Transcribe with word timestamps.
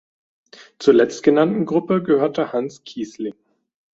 Zur 0.79 0.95
letztgenannten 0.95 1.67
Gruppe 1.67 2.01
gehörte 2.01 2.53
Hans 2.53 2.83
Kießling. 2.83 3.35